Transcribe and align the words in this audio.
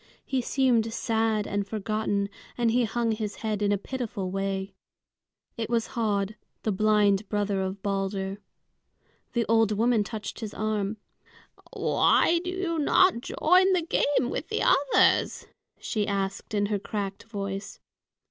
He 0.25 0.41
seemed 0.41 0.91
sad 0.91 1.45
and 1.45 1.67
forgotten, 1.67 2.27
and 2.57 2.71
he 2.71 2.85
hung 2.85 3.11
his 3.11 3.35
head 3.45 3.61
in 3.61 3.71
a 3.71 3.77
pitiful 3.77 4.31
way. 4.31 4.73
It 5.57 5.69
was 5.69 5.89
Höd, 5.89 6.33
the 6.63 6.71
blind 6.71 7.29
brother 7.29 7.61
of 7.61 7.83
Balder. 7.83 8.39
The 9.33 9.45
old 9.45 9.73
woman 9.73 10.03
touched 10.03 10.39
his 10.39 10.55
arm. 10.55 10.97
"Why 11.73 12.39
do 12.43 12.49
you 12.49 12.79
not 12.79 13.21
join 13.21 13.73
the 13.73 13.83
game 13.87 14.31
with 14.31 14.47
the 14.49 14.63
others?" 14.63 15.45
she 15.77 16.07
asked, 16.07 16.55
in 16.55 16.65
her 16.65 16.79
cracked 16.79 17.25
voice. 17.25 17.79